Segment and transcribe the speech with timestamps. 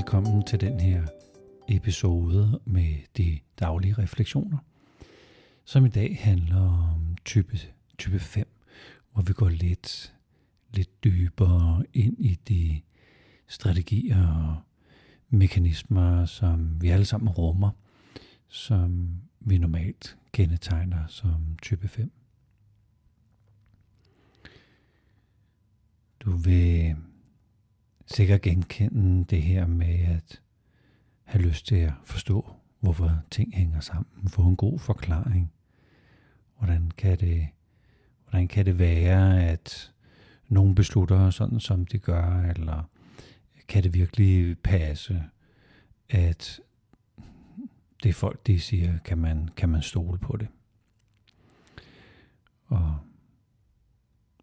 [0.00, 1.06] Velkommen til den her
[1.68, 4.58] episode med de daglige refleksioner,
[5.64, 7.58] som i dag handler om type,
[7.98, 8.48] type 5,
[9.12, 10.14] hvor vi går lidt,
[10.74, 12.80] lidt dybere ind i de
[13.48, 14.56] strategier og
[15.28, 17.70] mekanismer, som vi alle sammen rummer,
[18.48, 22.12] som vi normalt kendetegner som type 5.
[26.20, 26.96] Du vil
[28.10, 30.40] sikkert genkende det her med at
[31.22, 35.52] have lyst til at forstå, hvorfor ting hænger sammen, få en god forklaring.
[36.58, 37.48] Hvordan kan det,
[38.24, 39.92] hvordan kan det være, at
[40.48, 42.90] nogen beslutter sådan, som de gør, eller
[43.68, 45.24] kan det virkelig passe,
[46.08, 46.60] at
[48.02, 50.48] det folk, de siger, kan man, kan man stole på det.
[52.64, 52.98] Og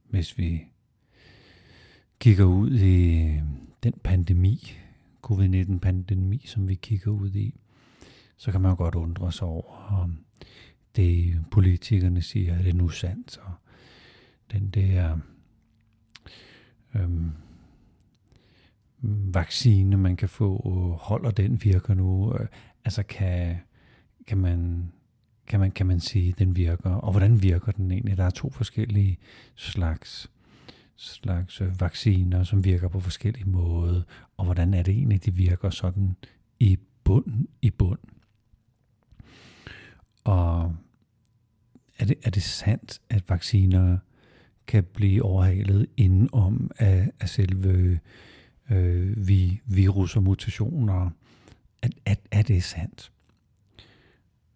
[0.10, 0.68] hvis vi
[2.20, 3.44] kigger ud i øh,
[3.84, 4.74] den pandemi,
[5.22, 7.60] covid-19-pandemi, som vi kigger ud i,
[8.38, 10.18] så kan man godt undre sig over, om
[10.96, 13.54] det politikerne siger, er det nu sandt, og
[14.52, 15.18] den der
[16.96, 17.32] øhm,
[19.34, 20.62] vaccine, man kan få,
[21.02, 22.48] holder den virker nu, øh,
[22.86, 23.58] altså kan,
[24.28, 24.92] kan man
[25.48, 28.18] kan man, kan man sige, den virker, og hvordan virker den egentlig?
[28.18, 29.18] Der er to forskellige
[29.56, 30.32] slags
[30.98, 34.02] slags øh, vacciner, som virker på forskellige måder,
[34.38, 36.16] og hvordan er det egentlig, de virker sådan
[36.60, 38.00] i bund i bund.
[40.24, 40.76] Og
[41.98, 43.98] er det, er det sandt, at vacciner
[44.68, 48.00] kan blive overhalet indenom af, af selve
[48.70, 51.10] øh, vi, virus og mutationer?
[51.82, 53.12] Er, er, er det sandt?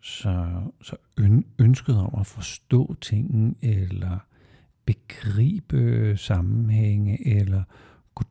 [0.02, 0.96] Så, så
[1.60, 4.20] ønsket om at forstå tingene, eller
[4.86, 7.64] begribe sammenhænge, eller
[8.16, 8.24] gå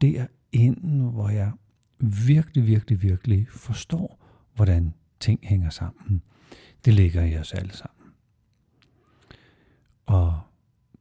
[0.53, 1.53] ind, hvor jeg
[1.98, 6.23] virkelig, virkelig, virkelig forstår, hvordan ting hænger sammen.
[6.85, 8.13] Det ligger i os alle sammen.
[10.07, 10.41] Og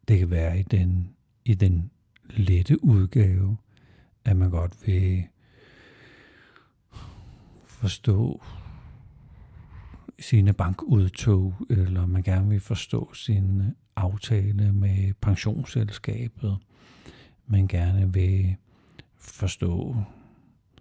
[0.07, 1.16] det kan være i den,
[1.46, 1.91] i den
[2.29, 3.57] lette udgave,
[4.25, 5.23] at man godt vil
[7.66, 8.44] forstå
[10.19, 16.57] sine bankudtog, eller man gerne vil forstå sin aftale med pensionsselskabet,
[17.47, 18.55] man gerne vil
[19.17, 19.95] forstå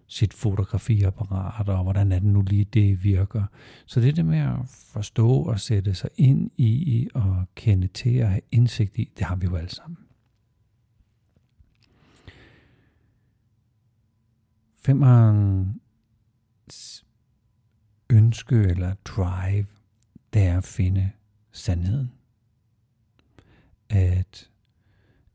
[0.06, 3.44] sit fotografiapparat, og hvordan er det nu lige, det virker.
[3.86, 8.28] Så det der med at forstå og sætte sig ind i og kende til og
[8.28, 9.98] have indsigt i, det har vi jo alle sammen.
[14.84, 15.80] Femeren
[18.10, 19.66] ønske eller drive,
[20.32, 21.10] det er at finde
[21.52, 22.17] sandheden.
[23.90, 24.50] At,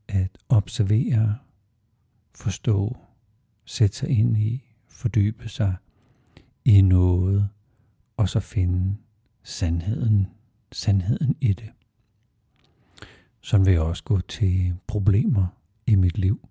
[0.08, 1.38] at observere,
[2.34, 2.96] forstå,
[3.64, 5.76] sætte sig ind i, fordybe sig
[6.64, 7.48] i noget,
[8.16, 8.96] og så finde
[9.42, 10.26] sandheden,
[10.72, 11.72] sandheden i det.
[13.40, 15.46] Sådan vil jeg også gå til problemer
[15.86, 16.48] i mit liv,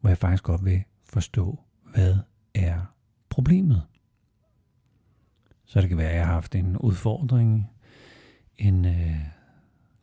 [0.00, 2.16] hvor jeg faktisk godt vil forstå, hvad
[2.54, 2.94] er
[3.28, 3.82] problemet.
[5.64, 7.70] Så det kan være, at jeg har haft en udfordring,
[8.56, 9.16] en øh,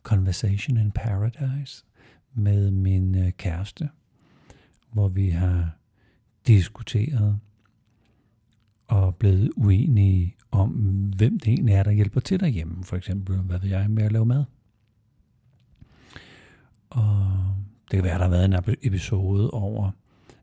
[0.06, 1.84] conversation in paradise
[2.34, 3.88] med min øh, kæreste,
[4.92, 5.70] hvor vi har
[6.46, 7.38] diskuteret
[8.88, 10.70] og blevet uenige om,
[11.16, 12.84] hvem det egentlig er, der hjælper til derhjemme.
[12.84, 14.44] For eksempel, hvad ved jeg, med at lave mad.
[16.90, 17.26] Og
[17.90, 19.90] det kan være, der har været en episode over,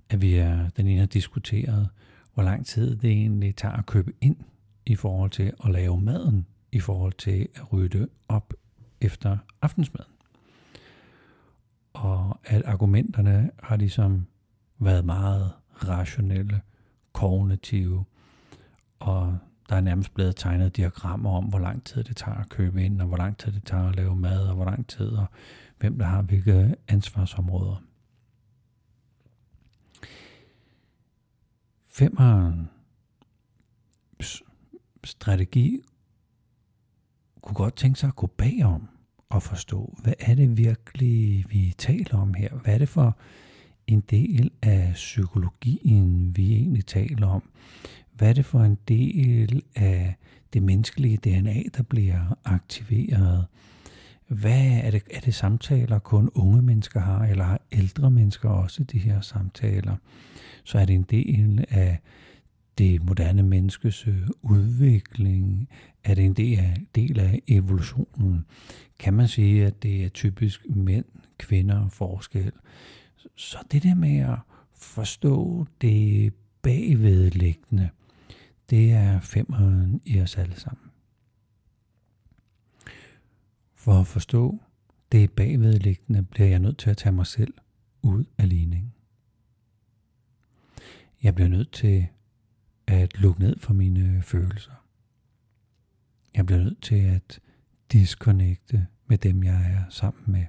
[0.09, 1.89] at vi er, den ene har diskuteret,
[2.33, 4.37] hvor lang tid det egentlig tager at købe ind
[4.85, 8.53] i forhold til at lave maden, i forhold til at rydde op
[9.03, 10.11] efter aftensmaden.
[11.93, 14.27] Og at argumenterne har ligesom
[14.79, 15.51] været meget
[15.87, 16.61] rationelle,
[17.13, 18.05] kognitive,
[18.99, 19.37] og
[19.69, 23.01] der er nærmest blevet tegnet diagrammer om, hvor lang tid det tager at købe ind,
[23.01, 25.25] og hvor lang tid det tager at lave mad, og hvor lang tid, og
[25.79, 27.83] hvem der har hvilke ansvarsområder.
[31.87, 32.69] Femmeren
[35.03, 35.81] strategi
[37.41, 38.89] kunne godt tænke sig at gå bagom
[39.35, 42.49] at forstå, hvad er det virkelig, vi taler om her?
[42.49, 43.17] Hvad er det for
[43.87, 47.43] en del af psykologien, vi egentlig taler om?
[48.13, 50.15] Hvad er det for en del af
[50.53, 53.45] det menneskelige DNA, der bliver aktiveret?
[54.27, 58.83] Hvad er det, er det samtaler, kun unge mennesker har, eller har ældre mennesker også
[58.83, 59.95] de her samtaler?
[60.63, 61.99] Så er det en del af
[62.77, 65.69] det moderne menneskes øh, udvikling?
[66.03, 68.45] Er det en del af, del af evolutionen?
[68.99, 71.05] Kan man sige, at det er typisk mænd,
[71.37, 72.51] kvinder forskel?
[73.35, 74.37] Så det der med at
[74.73, 77.89] forstå det bagvedliggende,
[78.69, 80.91] det er femmeren i os alle sammen.
[83.73, 84.59] For at forstå
[85.11, 87.53] det bagvedliggende, bliver jeg nødt til at tage mig selv
[88.01, 88.93] ud af ligningen.
[91.23, 92.07] Jeg bliver nødt til
[93.23, 94.71] lukke ned for mine øh, følelser.
[96.35, 97.39] Jeg bliver nødt til at
[97.91, 100.45] disconnecte med dem, jeg er sammen med.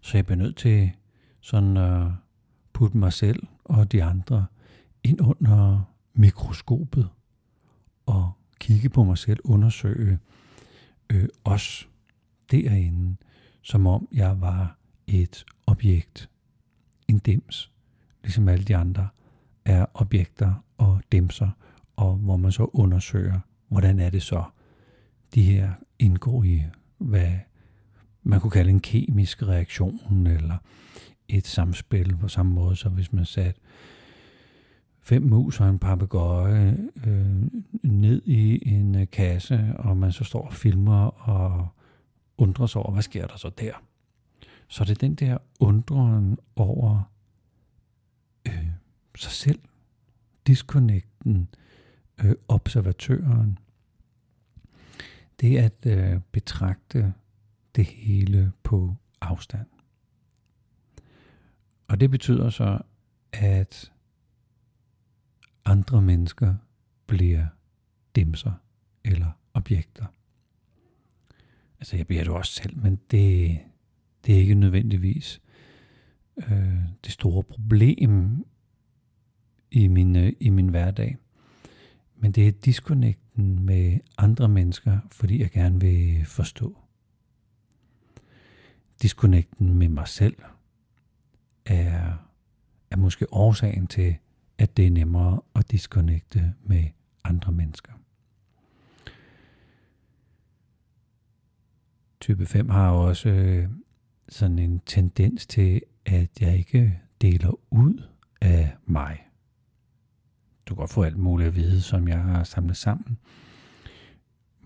[0.00, 0.90] Så jeg bliver nødt til
[1.40, 2.10] sådan at
[2.72, 4.46] putte mig selv og de andre
[5.04, 5.82] ind under
[6.14, 7.08] mikroskopet
[8.06, 10.18] og kigge på mig selv, undersøge
[11.10, 11.88] øh, os
[12.50, 13.16] derinde,
[13.62, 16.30] som om jeg var et objekt,
[17.08, 17.72] en dims,
[18.22, 19.08] ligesom alle de andre
[19.70, 21.50] er objekter og dæmser,
[21.96, 24.44] og hvor man så undersøger, hvordan er det så,
[25.34, 26.62] de her indgår i,
[26.98, 27.30] hvad
[28.22, 30.56] man kunne kalde en kemisk reaktion, eller
[31.28, 33.60] et samspil på samme måde, som hvis man satte
[35.00, 37.42] fem mus og en papegøje øh,
[37.82, 41.68] ned i en øh, kasse, og man så står og filmer og
[42.38, 43.72] undrer sig over, hvad sker der så der?
[44.68, 47.10] Så det er den der undren over
[49.20, 49.60] sig selv,
[50.46, 51.48] disconnecten,
[52.24, 53.58] øh, observatøren,
[55.40, 57.14] det at øh, betragte
[57.76, 59.66] det hele på afstand.
[61.88, 62.78] Og det betyder så,
[63.32, 63.92] at
[65.64, 66.54] andre mennesker
[67.06, 67.46] bliver
[68.16, 68.52] dimser
[69.04, 70.06] eller objekter.
[71.80, 73.58] Altså jeg bliver det også selv, men det,
[74.26, 75.40] det er ikke nødvendigvis
[76.36, 78.46] øh, det store problem
[79.70, 81.16] i min, øh, i min hverdag.
[82.16, 86.76] Men det er disconnecten med andre mennesker, fordi jeg gerne vil forstå.
[89.02, 90.36] Disconnecten med mig selv
[91.66, 92.12] er,
[92.90, 94.16] er måske årsagen til,
[94.58, 96.84] at det er nemmere at disconnecte med
[97.24, 97.92] andre mennesker.
[102.20, 103.68] Type 5 har også øh,
[104.28, 108.02] sådan en tendens til, at jeg ikke deler ud
[108.40, 109.29] af mig.
[110.70, 113.18] Du kan godt få alt muligt at vide, som jeg har samlet sammen.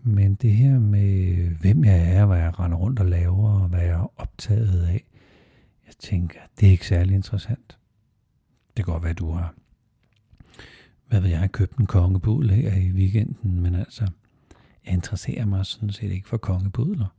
[0.03, 3.81] Men det her med, hvem jeg er, hvad jeg render rundt og laver, og hvad
[3.81, 5.05] jeg er optaget af,
[5.87, 7.79] jeg tænker, det er ikke særlig interessant.
[8.77, 9.55] Det kan godt være, du har,
[11.07, 14.09] hvad ved jeg, købt en kongebudel her i weekenden, men altså,
[14.85, 17.17] jeg interesserer mig sådan set ikke for kongebudler.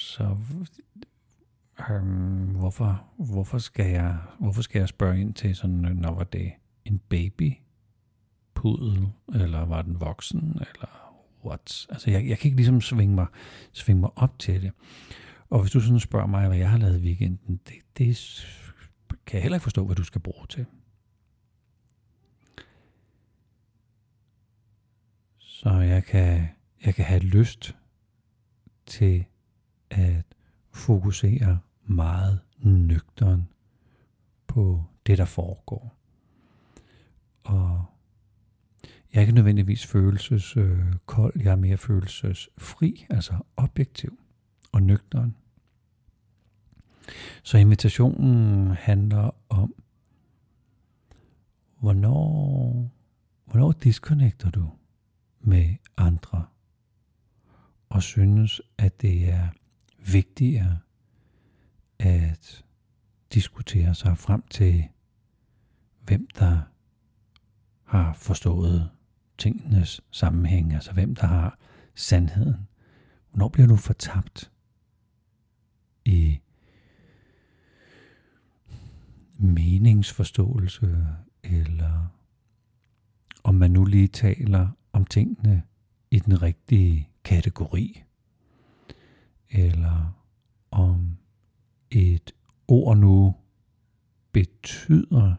[0.00, 0.36] Så
[1.90, 6.52] øhm, hvorfor, hvorfor, skal jeg, hvorfor skal jeg spørge ind til sådan, når var det
[6.84, 7.52] en baby
[8.54, 11.86] pudel, eller var den voksen, eller what?
[11.90, 13.26] Altså, jeg, jeg kan ikke ligesom svinge mig,
[13.72, 14.72] svinge mig op til det.
[15.50, 18.16] Og hvis du sådan spørger mig, hvad jeg har lavet i weekenden, det, det
[19.26, 20.66] kan jeg heller ikke forstå, hvad du skal bruge til.
[25.38, 26.48] Så jeg kan,
[26.84, 27.76] jeg kan have lyst
[28.86, 29.24] til
[29.90, 30.24] at
[30.72, 33.48] fokusere meget nøgteren
[34.46, 35.99] på det, der foregår.
[37.50, 37.84] Og
[39.12, 44.18] jeg er ikke nødvendigvis følelseskold, jeg er mere følelsesfri, altså objektiv
[44.72, 45.36] og nøgteren.
[47.42, 49.74] Så invitationen handler om,
[51.80, 52.90] hvornår,
[53.44, 54.70] hvornår disconnecter du
[55.40, 56.46] med andre
[57.88, 59.48] og synes, at det er
[60.12, 60.78] vigtigere
[61.98, 62.64] at
[63.34, 64.84] diskutere sig frem til,
[66.00, 66.69] hvem der
[67.90, 68.90] har forstået
[69.38, 71.58] tingenes sammenhæng, altså hvem der har
[71.94, 72.68] sandheden.
[73.30, 74.52] Hvornår bliver du fortabt
[76.04, 76.40] i
[79.38, 81.06] meningsforståelse,
[81.42, 82.06] eller
[83.44, 85.62] om man nu lige taler om tingene
[86.10, 88.04] i den rigtige kategori,
[89.50, 90.22] eller
[90.70, 91.16] om
[91.90, 92.34] et
[92.68, 93.34] ord nu
[94.32, 95.34] betyder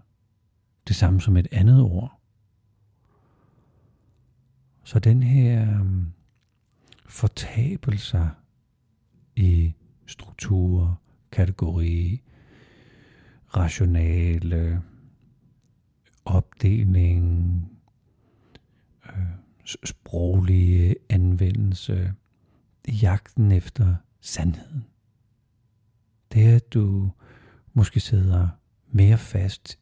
[0.87, 2.20] det samme som et andet ord.
[4.91, 6.13] Så den her øhm, um,
[7.05, 8.29] fortabelse
[9.35, 9.73] i
[10.05, 10.95] strukturer,
[11.31, 12.21] kategori,
[13.55, 14.81] rationale,
[16.25, 17.71] opdeling,
[19.05, 19.25] øh,
[19.83, 22.13] sproglige anvendelse,
[22.87, 24.85] jagten efter sandheden.
[26.33, 27.11] Det er, at du
[27.73, 28.49] måske sidder
[28.87, 29.79] mere fast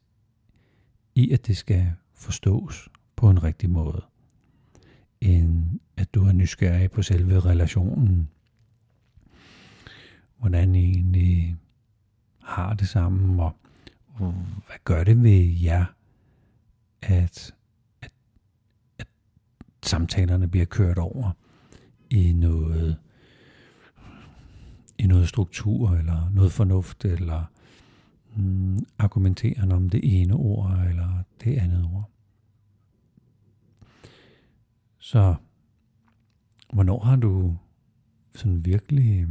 [1.16, 4.02] i, at det skal forstås på en rigtig måde,
[5.22, 8.30] end at du er nysgerrig på selve relationen.
[10.38, 11.58] Hvordan I egentlig
[12.44, 13.56] har det sammen, og
[14.68, 15.86] hvad gør det ved jer,
[17.02, 17.54] at,
[18.02, 18.12] at,
[19.00, 19.08] at
[19.84, 21.32] samtalerne bliver kørt over
[22.10, 22.98] i noget
[25.00, 27.44] i noget struktur, eller noget fornuft, eller
[28.36, 32.10] mm, argumenterende om det ene ord, eller det andet ord.
[35.10, 35.36] Så
[36.74, 37.58] hvornår har du
[38.36, 39.28] sådan virkelig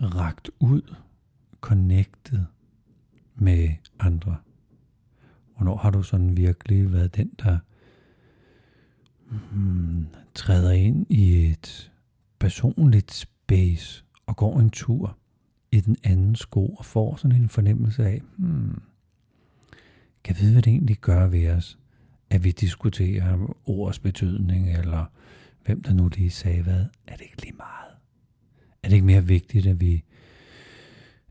[0.00, 0.94] øh, ragt ud,
[1.60, 2.44] connected
[3.34, 3.68] med
[3.98, 4.36] andre?
[5.56, 7.58] Hvornår har du sådan virkelig været den, der
[9.28, 11.92] hmm, træder ind i et
[12.38, 15.18] personligt space og går en tur
[15.72, 18.82] i den anden sko og får sådan en fornemmelse af, hmm,
[20.24, 21.79] kan vide, hvad det egentlig gør ved os,
[22.30, 25.06] at vi diskuterer ords betydning, eller
[25.64, 27.94] hvem der nu lige sagde hvad, er det ikke lige meget?
[28.82, 30.04] Er det ikke mere vigtigt, at vi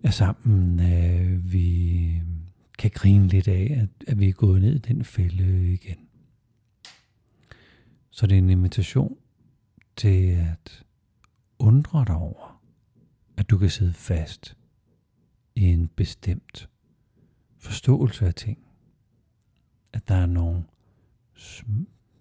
[0.03, 2.21] er sammen, at vi
[2.79, 5.97] kan grine lidt af, at, at vi er gået ned i den fælde igen?
[8.09, 9.17] Så det er en invitation
[9.95, 10.83] til at
[11.59, 12.61] undre dig over,
[13.37, 14.57] at du kan sidde fast
[15.55, 16.69] i en bestemt
[17.57, 18.57] forståelse af ting.
[19.93, 20.63] At der er nogle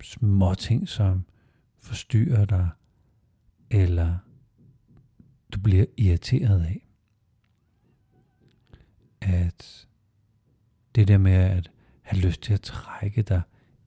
[0.02, 1.24] små ting, som
[1.78, 2.68] forstyrrer dig,
[3.70, 4.18] eller
[5.52, 6.88] du bliver irriteret af.
[9.20, 9.88] At
[10.94, 11.70] det der med at
[12.02, 13.42] have lyst til at trække dig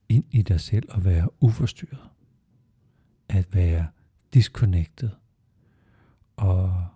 [0.08, 2.10] ind i dig selv og være uforstyrret.
[3.28, 3.88] At være
[4.34, 5.10] disconnected
[6.36, 6.86] og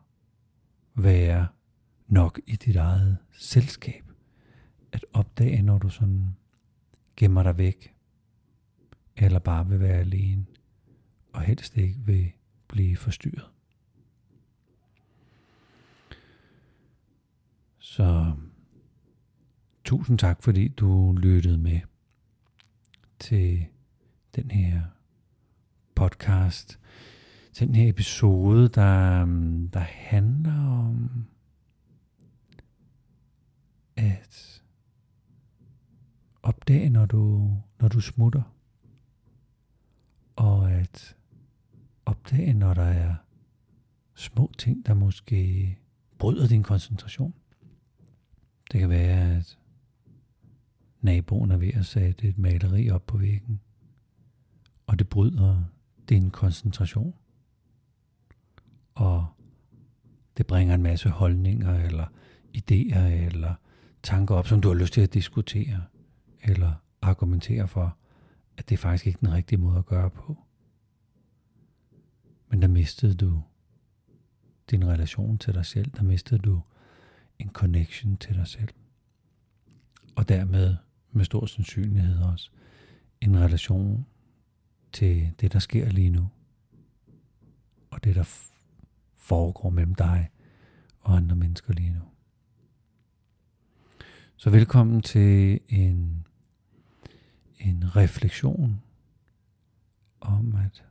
[0.94, 1.46] være
[2.08, 4.04] nok i dit eget selskab.
[4.92, 6.36] At opdage, når du sådan
[7.16, 7.95] gemmer dig væk,
[9.16, 10.46] eller bare vil være alene,
[11.32, 12.32] og helst ikke vil
[12.68, 13.50] blive forstyrret.
[17.78, 18.32] Så
[19.84, 21.80] tusind tak, fordi du lyttede med
[23.18, 23.66] til
[24.36, 24.82] den her
[25.94, 26.80] podcast,
[27.52, 29.24] til den her episode, der,
[29.72, 31.26] der handler om
[33.96, 34.62] at
[36.42, 38.55] opdage, når du, når du smutter,
[40.36, 41.16] og at
[42.06, 43.14] opdage, når der er
[44.14, 45.78] små ting, der måske
[46.18, 47.34] bryder din koncentration.
[48.72, 49.58] Det kan være, at
[51.00, 53.60] naboen er ved at sætte et maleri op på væggen,
[54.86, 55.62] og det bryder
[56.08, 57.14] din koncentration.
[58.94, 59.26] Og
[60.36, 62.06] det bringer en masse holdninger, eller
[62.56, 63.54] idéer, eller
[64.02, 65.84] tanker op, som du har lyst til at diskutere,
[66.42, 67.96] eller argumentere for,
[68.56, 70.38] at det er faktisk ikke den rigtige måde at gøre på.
[72.48, 73.42] Men der mistede du
[74.70, 76.60] din relation til dig selv, der mistede du
[77.38, 78.68] en connection til dig selv.
[80.16, 80.76] Og dermed
[81.12, 82.50] med stor sandsynlighed også
[83.20, 84.06] en relation
[84.92, 86.28] til det, der sker lige nu.
[87.90, 88.50] Og det, der
[89.16, 90.30] foregår mellem dig
[91.00, 92.00] og andre mennesker lige nu.
[94.36, 96.25] Så velkommen til en,
[97.58, 98.82] en refleksion
[100.20, 100.84] om at,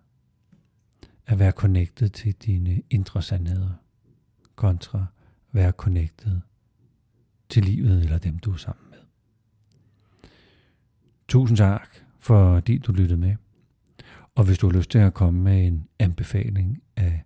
[1.25, 3.73] at være connected til dine indre sandheder
[4.55, 5.05] kontra
[5.51, 6.39] være connected
[7.49, 8.97] til livet eller dem, du er sammen med.
[11.27, 13.35] Tusind tak, fordi du lyttede med.
[14.35, 17.23] Og hvis du har lyst til at komme med en anbefaling af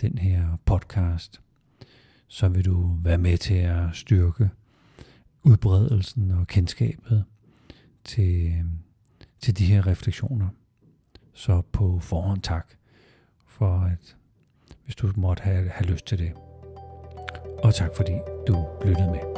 [0.00, 1.40] den her podcast,
[2.28, 4.50] så vil du være med til at styrke
[5.42, 7.24] udbredelsen og kendskabet
[8.04, 8.64] til, øh,
[9.40, 10.48] til de her refleksioner.
[11.32, 12.66] Så på forhånd tak
[13.46, 14.16] for, at
[14.84, 16.32] hvis du måtte have, have lyst til det.
[17.64, 18.12] Og tak fordi
[18.46, 19.33] du lyttede med.